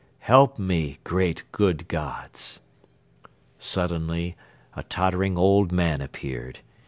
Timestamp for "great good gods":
1.03-2.59